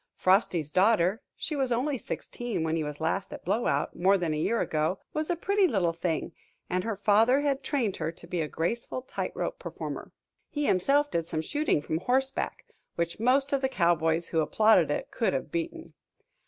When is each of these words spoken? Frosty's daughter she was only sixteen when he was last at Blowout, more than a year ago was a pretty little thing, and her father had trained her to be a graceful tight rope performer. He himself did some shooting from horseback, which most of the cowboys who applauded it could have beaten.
Frosty's 0.15 0.71
daughter 0.71 1.21
she 1.35 1.55
was 1.55 1.71
only 1.71 1.95
sixteen 1.99 2.63
when 2.63 2.75
he 2.75 2.83
was 2.83 2.99
last 2.99 3.31
at 3.31 3.45
Blowout, 3.45 3.95
more 3.95 4.17
than 4.17 4.33
a 4.33 4.39
year 4.39 4.59
ago 4.59 4.97
was 5.13 5.29
a 5.29 5.35
pretty 5.35 5.67
little 5.67 5.93
thing, 5.93 6.31
and 6.71 6.83
her 6.83 6.95
father 6.97 7.41
had 7.41 7.61
trained 7.61 7.97
her 7.97 8.11
to 8.11 8.25
be 8.25 8.41
a 8.41 8.47
graceful 8.47 9.03
tight 9.03 9.31
rope 9.35 9.59
performer. 9.59 10.11
He 10.49 10.65
himself 10.65 11.11
did 11.11 11.27
some 11.27 11.43
shooting 11.43 11.83
from 11.83 11.99
horseback, 11.99 12.65
which 12.95 13.19
most 13.19 13.53
of 13.53 13.61
the 13.61 13.69
cowboys 13.69 14.29
who 14.29 14.41
applauded 14.41 14.89
it 14.89 15.11
could 15.11 15.33
have 15.33 15.51
beaten. 15.51 15.93